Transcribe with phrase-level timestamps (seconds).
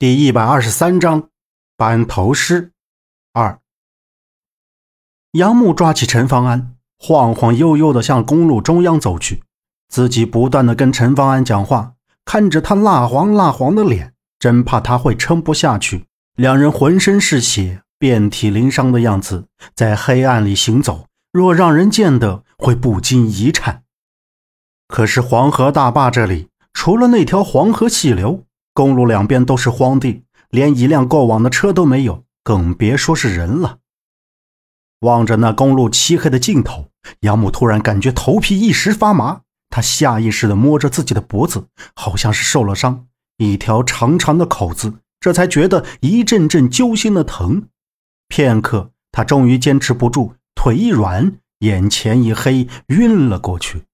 [0.00, 1.28] 第一百二十三章
[1.76, 2.72] 班头师
[3.34, 3.60] 二。
[5.32, 9.42] 杨木抓起陈方安，晃晃悠悠的向公路中央走去，
[9.90, 16.06] 自己不断的跟陈方安讲话，看着他蜡黄蜡黄的脸，真怕他会撑不下去。
[16.34, 23.82] 两人浑身是血、遍体鳞伤的样子，在黑暗里行走，若让人见得会不禁一颤。
[24.88, 28.46] 可是黄河大坝这里，除了那条黄河细流。
[28.72, 33.78] 公路两边都是荒地，连一辆过往的车都没有，更别说是人了。
[35.00, 43.06] 望着那公路漆黑的尽头，杨木突然感觉头皮一时发麻，他下意识地摸着自己的脖子，好像是受了伤，
[43.38, 47.68] 一条长长的口子，这才觉得一阵阵揪心的疼。
[48.28, 53.84] 片刻，他终于坚持不住，腿一软，眼前一黑，晕了过去。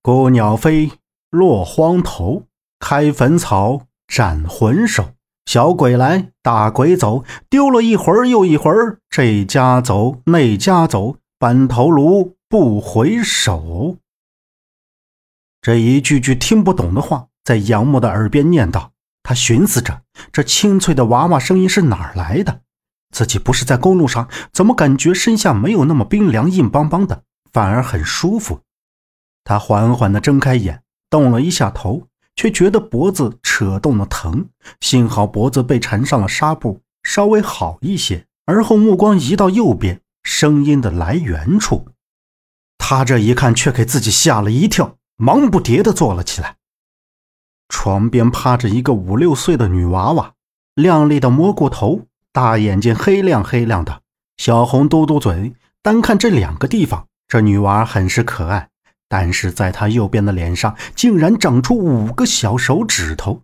[0.00, 0.92] 孤鸟飞，
[1.30, 2.46] 落荒头。
[2.82, 5.10] 开坟草，斩魂首，
[5.46, 13.98] 小鬼来，大鬼走，丢了一会儿又一会儿，这家走，那家走，搬头颅不回首。
[15.60, 18.88] 这一句句听不懂的话，在杨木的耳边念叨。
[19.22, 20.02] 他寻思着，
[20.32, 22.62] 这清脆的娃娃声音是哪儿来的？
[23.12, 28.58] 自己不是在公路上，怎么感觉身下没有那么冰凉硬邦邦的，反而很舒服？
[29.44, 32.08] 他缓缓地睁开眼，动了一下头。
[32.36, 34.48] 却觉得脖子扯动了疼，
[34.80, 38.26] 幸好脖子被缠上了纱布，稍微好一些。
[38.44, 41.88] 而后目光移到右边，声音的来源处，
[42.76, 46.56] 他这一看却给自己吓了一跳，忙不迭地坐了起来。
[47.68, 50.34] 床边趴着一个五六岁的女娃娃，
[50.74, 54.02] 靓丽的蘑菇头，大眼睛黑亮黑亮的，
[54.36, 55.54] 小红嘟嘟嘴。
[55.82, 58.68] 单看这两个地方，这女娃很是可爱。
[59.12, 63.42] 但是在他右边的脸上，竟然长出五个小手指头。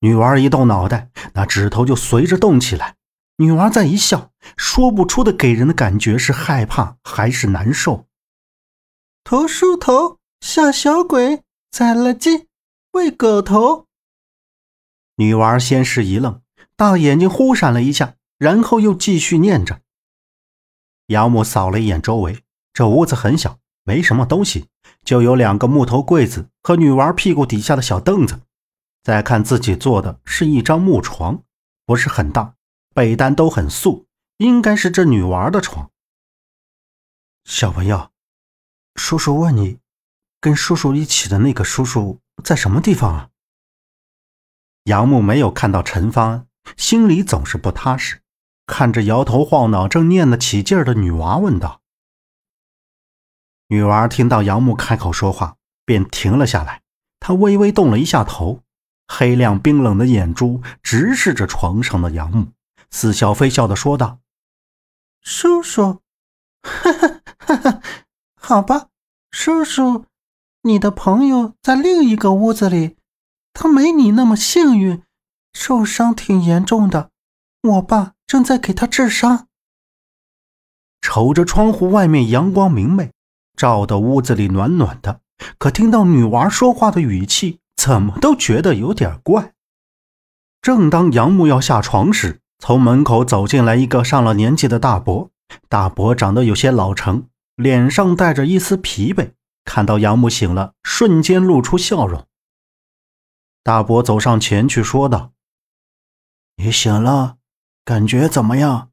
[0.00, 2.96] 女娃一动脑袋，那指头就随着动起来。
[3.38, 8.06] 女娃再一笑，说不出的给人的感觉是害怕还是难受。
[9.24, 12.48] 头梳头，小小鬼宰了鸡，
[12.90, 13.86] 喂狗头。
[15.16, 16.42] 女娃先是一愣，
[16.76, 19.80] 大眼睛忽闪了一下，然后又继续念着。
[21.06, 22.42] 杨木扫了一眼周围，
[22.74, 23.58] 这屋子很小。
[23.84, 24.68] 没什么东西，
[25.04, 28.40] 就有两个木头柜子和女娃屁股底下的小凳子。
[29.02, 31.42] 再看自己坐的是一张木床，
[31.84, 32.54] 不是很大，
[32.94, 34.06] 被单都很素，
[34.36, 35.90] 应该是这女娃的床。
[37.44, 38.10] 小朋友，
[38.94, 39.78] 叔叔问你，
[40.40, 43.28] 跟叔叔一起的那个叔叔在什么地方啊？
[44.84, 48.20] 杨木没有看到陈方，心里总是不踏实，
[48.66, 51.81] 看着摇头晃脑、正念得起劲儿的女娃，问道。
[53.72, 55.56] 女娃听到杨木开口说话，
[55.86, 56.82] 便停了下来。
[57.18, 58.60] 她微微动了一下头，
[59.08, 62.48] 黑亮冰冷的眼珠直视着床上的杨木，
[62.90, 64.18] 似笑非笑的说道
[65.24, 66.02] ：“叔叔，
[66.62, 67.82] 哈哈哈哈，
[68.36, 68.88] 好吧，
[69.30, 70.04] 叔叔，
[70.64, 72.98] 你的朋友在另一个屋子里，
[73.54, 75.02] 他没你那么幸运，
[75.54, 77.08] 受伤挺严重的，
[77.62, 79.48] 我爸正在给他治伤。”
[81.00, 83.10] 瞅着窗户外面阳光明媚。
[83.56, 85.20] 照的屋子里暖暖的，
[85.58, 89.52] 可听到女娃说话的语气，怎么都觉得有点怪。
[90.60, 95.30] 正当杨木要下床时，从门口走进来一个上了年纪的大伯。
[95.68, 97.26] 大伯长得有些老成，
[97.56, 99.32] 脸上带着一丝疲惫。
[99.64, 102.26] 看到杨木醒了，瞬间露出笑容。
[103.62, 105.32] 大伯走上前去说道
[106.56, 107.36] ：“你醒了，
[107.84, 108.90] 感觉怎么样？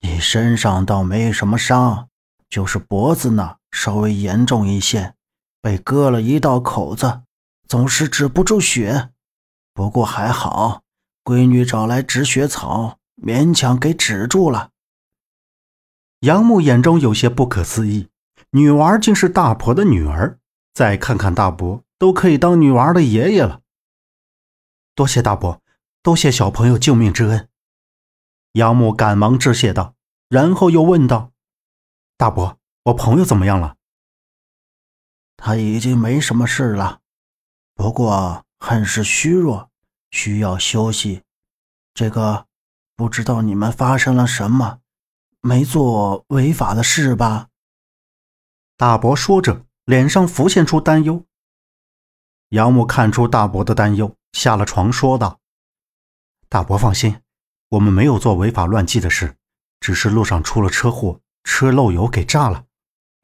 [0.00, 2.08] 你身上倒没什么伤，
[2.48, 5.14] 就是脖子呢。”稍微严重一些，
[5.60, 7.22] 被割了一道口子，
[7.66, 9.10] 总是止不住血。
[9.74, 10.82] 不过还好，
[11.24, 14.70] 闺女找来止血草，勉强给止住了。
[16.20, 18.08] 杨木眼中有些不可思议，
[18.50, 20.38] 女娃竟是大伯的女儿。
[20.72, 23.60] 再看看大伯，都可以当女娃的爷爷了。
[24.94, 25.60] 多谢大伯，
[26.00, 27.48] 多谢小朋友救命之恩。
[28.52, 29.94] 杨木赶忙致谢道，
[30.28, 31.32] 然后又问道
[32.16, 33.76] ：“大伯。”我朋友怎么样了？
[35.38, 37.00] 他已经没什么事了，
[37.74, 39.70] 不过很是虚弱，
[40.10, 41.22] 需要休息。
[41.94, 42.46] 这个
[42.94, 44.80] 不知道你们发生了什么，
[45.40, 47.48] 没做违法的事吧？
[48.76, 51.24] 大伯说着，脸上浮现出担忧。
[52.50, 55.40] 杨木看出大伯的担忧，下了床说道
[56.50, 57.22] ：“大伯放心，
[57.70, 59.38] 我们没有做违法乱纪的事，
[59.80, 62.66] 只是路上出了车祸，车漏油给炸了。”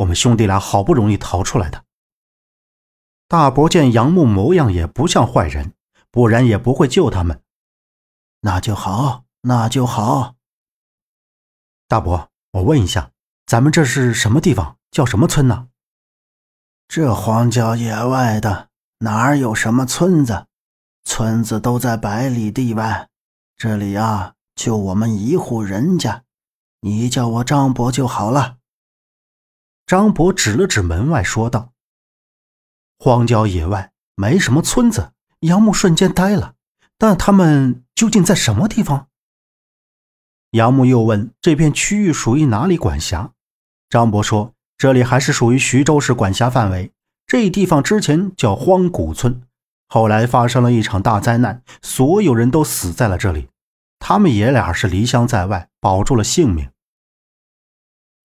[0.00, 1.84] 我们兄弟俩好不容易逃出来的。
[3.28, 5.74] 大伯见杨木模样也不像坏人，
[6.10, 7.42] 不然也不会救他们。
[8.40, 10.36] 那就好，那就好。
[11.86, 13.10] 大伯，我问一下，
[13.44, 14.78] 咱们这是什么地方？
[14.90, 15.68] 叫什么村呢？
[16.88, 18.70] 这荒郊野外的，
[19.00, 20.46] 哪儿有什么村子？
[21.04, 23.08] 村子都在百里地外。
[23.56, 26.24] 这里啊，就我们一户人家。
[26.80, 28.59] 你叫我张伯就好了。
[29.90, 31.72] 张博指了指门外，说道
[32.96, 35.10] ：“荒郊野外，没什么村子。”
[35.40, 36.54] 杨木瞬间呆了。
[36.96, 39.08] 但他们究竟在什么地方？
[40.52, 43.32] 杨木又问：“这片区域属于哪里管辖？”
[43.90, 46.92] 张博说：“这里还是属于徐州市管辖范围。
[47.26, 49.42] 这地方之前叫荒谷村，
[49.88, 53.48] 后来发生了一场大灾难，所有人都死在了这里。
[53.98, 56.70] 他们爷俩是离乡在外，保住了性命。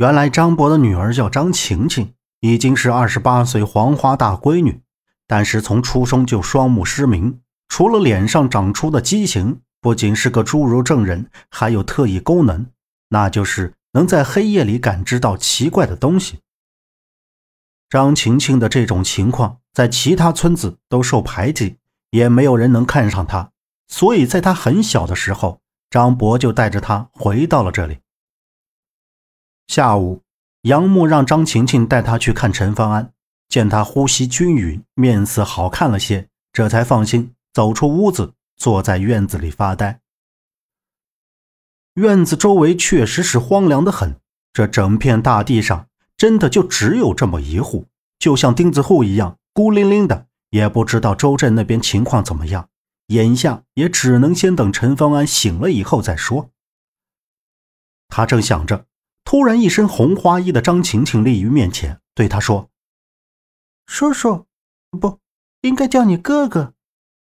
[0.00, 4.80] 原来张伯的女儿叫张晴晴，已经是二十八岁黄花大闺女，
[5.26, 12.64] 但是从出生就双目失明。”除了脸上长出的畸形，不仅是个侏儒症人，还有特异功能，
[13.10, 16.38] 那就是能在黑夜里感知到奇怪的东西。
[17.90, 21.76] 张晴晴的这种情况，在其他村子都受排挤，
[22.12, 23.50] 也没有人能看上她，
[23.86, 25.60] 所以在她很小的时候，
[25.90, 27.98] 张博就带着她回到了这里。
[29.70, 30.24] 下午，
[30.62, 33.12] 杨木让张晴晴带他去看陈方安，
[33.48, 37.36] 见他呼吸均匀，面色好看了些，这才放心。
[37.52, 40.00] 走出屋子，坐在院子里发呆。
[41.94, 44.16] 院子周围确实是荒凉的很，
[44.52, 45.86] 这整片大地上
[46.16, 47.86] 真的就只有这么一户，
[48.18, 52.68] 就像钉子户一样孤零零的，也不知道周镇那边情况怎么样。
[53.06, 56.50] 眼下也只能先等陈方安醒了以后再说。
[58.08, 58.86] 他正想着，
[59.24, 62.70] 突然一身红花衣的张晴晴立于面前，对他说
[63.86, 64.46] ：“叔叔，
[64.90, 65.18] 不
[65.62, 66.74] 应该叫你哥哥。”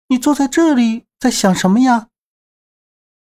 [0.08, 2.08] 你坐在这里在想什么呀？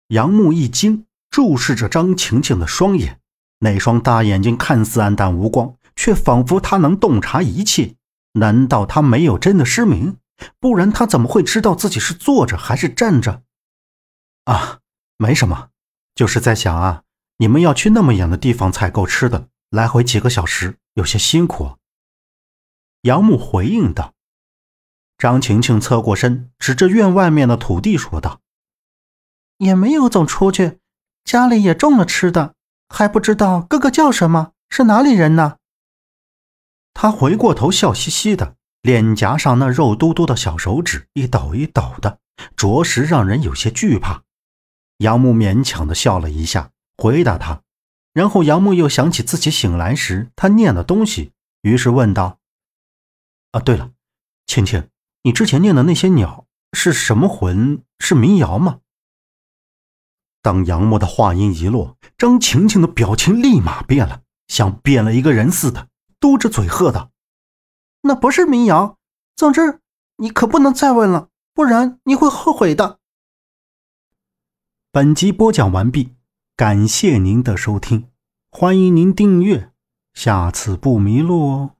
[0.07, 3.19] 杨木一惊，注视着张晴晴的双眼，
[3.59, 7.95] 那双大眼睛看似暗淡无光，却仿佛他能洞察一切。
[8.33, 10.17] 难道他没有真的失明？
[10.59, 13.43] 不然他怎么会知道自己是坐着还是站着？
[14.45, 14.79] 啊，
[15.17, 15.71] 没什么，
[16.15, 17.03] 就是在想啊，
[17.41, 21.77] 你们要去那么远的地方采购吃的，来回几个小时，有些辛苦。
[23.03, 24.13] 杨木回应道。
[25.17, 28.41] 张晴晴侧过身，指着院外面的土地说道
[29.57, 30.79] ：“也没有走出去，
[31.23, 32.55] 家里也种了吃的，
[32.89, 35.55] 还不知道哥哥叫什么，是哪里人呢？”
[36.93, 42.19] 他回过头，笑嘻嘻的，脸颊上那肉嘟嘟的小手指一抖一抖的，
[42.57, 44.23] 着实让人有些惧怕。
[44.97, 47.63] 杨木勉强的笑了一下，回答他，
[48.11, 51.31] 然后杨木又想起自己醒来时他念的东西，
[51.61, 52.39] 于是问道
[53.51, 53.91] ：“啊，对了，
[54.45, 54.89] 青青。”
[55.23, 57.83] 你之前念的那些鸟是什么魂？
[57.99, 58.81] 是民谣吗？
[60.41, 65.87] 当杨木的话音一落，张晴晴的表情立马变了，像变了一个人似的，
[66.19, 67.11] 嘟着嘴喝道
[68.03, 68.97] ：“那不是民谣。
[69.35, 69.79] 总之，
[70.17, 72.99] 你可不能再问了，不然你会后悔的。”
[74.91, 76.15] 本集播讲完毕，
[76.59, 78.09] 感谢您的收听，
[78.51, 79.71] 欢迎您订阅，
[80.13, 81.75] 下次不迷路哦。